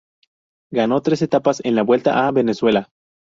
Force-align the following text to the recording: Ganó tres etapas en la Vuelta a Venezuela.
Ganó 0.73 1.03
tres 1.03 1.21
etapas 1.21 1.63
en 1.63 1.75
la 1.75 1.83
Vuelta 1.83 2.25
a 2.27 2.31
Venezuela. 2.31 2.89